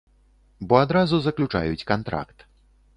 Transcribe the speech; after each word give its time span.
Бо 0.71 0.79
адразу 0.85 1.21
заключаюць 1.27 1.87
кантракт. 1.95 2.51